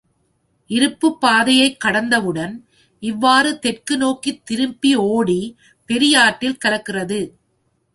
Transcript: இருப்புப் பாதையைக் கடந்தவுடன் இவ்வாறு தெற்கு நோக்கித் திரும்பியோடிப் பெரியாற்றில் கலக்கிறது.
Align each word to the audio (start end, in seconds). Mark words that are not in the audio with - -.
இருப்புப் 0.69 1.19
பாதையைக் 1.21 1.79
கடந்தவுடன் 1.79 2.55
இவ்வாறு 3.03 3.59
தெற்கு 3.59 3.97
நோக்கித் 3.97 4.41
திரும்பியோடிப் 4.51 5.55
பெரியாற்றில் 5.85 6.61
கலக்கிறது. 6.65 7.21